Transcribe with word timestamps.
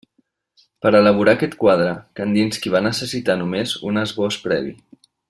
Per 0.85 0.91
a 0.91 0.99
elaborar 1.03 1.35
aquest 1.37 1.53
quadre, 1.63 1.93
Kandinski 2.21 2.73
va 2.79 2.83
necessitar 2.89 3.37
només 3.43 3.79
un 3.91 4.05
esbós 4.07 4.39
previ. 4.49 4.73